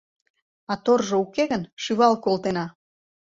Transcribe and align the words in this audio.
А 0.71 0.73
торжо 0.85 1.15
уке 1.23 1.43
гын— 1.51 1.63
шӱвал 1.83 2.13
колтена! 2.23 2.65